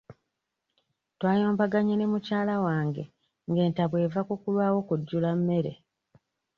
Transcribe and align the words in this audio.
Twayombaganye 1.19 1.93
ne 1.97 2.05
mukyala 2.11 2.55
wange 2.65 3.03
nga 3.49 3.61
entabwe 3.67 3.97
eva 4.05 4.21
kukulwawo 4.27 4.79
kujjula 4.87 5.29
mmere. 5.39 5.73